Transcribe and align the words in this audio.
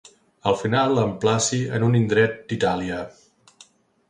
Al 0.51 0.55
final 0.61 0.93
l'emplaci 0.99 1.59
en 1.79 1.85
un 1.89 1.99
indret 2.01 2.41
d'Itàlia. 2.53 3.05